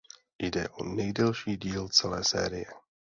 Jde 0.39 0.69
o 0.69 0.83
nejdelší 0.83 1.57
díl 1.57 1.89
celé 1.89 2.23
série. 2.23 2.65